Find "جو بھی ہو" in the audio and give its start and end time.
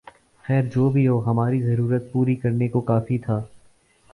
0.65-1.19